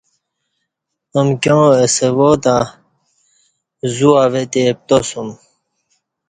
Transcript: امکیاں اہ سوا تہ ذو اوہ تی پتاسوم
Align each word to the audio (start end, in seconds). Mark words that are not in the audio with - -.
امکیاں 1.19 1.65
اہ 1.81 1.85
سوا 1.95 2.29
تہ 2.43 2.55
ذو 3.95 4.09
اوہ 4.23 4.43
تی 4.51 4.63
پتاسوم 4.77 5.29